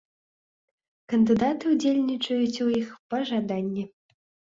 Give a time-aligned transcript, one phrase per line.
[1.13, 3.91] Кандыдаты ўдзельнічаюць у іх па жаданні.